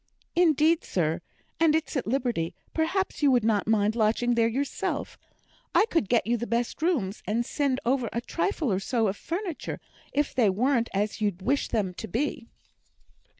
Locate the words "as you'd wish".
10.91-11.67